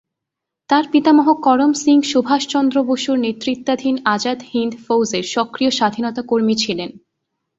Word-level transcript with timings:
তার 0.69 0.85
পিতামহ 0.91 1.27
করম 1.41 1.71
সিং 1.73 1.97
সুভাষচন্দ্র 2.01 2.77
বসু’র 2.83 3.17
নেতৃত্বাধীন 3.19 3.95
আজাদ 4.05 4.39
হিন্দ 4.51 4.73
ফৌজের 4.85 5.25
সক্রিয় 5.25 5.71
স্বাধীনতা 5.71 6.21
কর্মী 6.21 6.55
ছিলেন। 6.55 6.89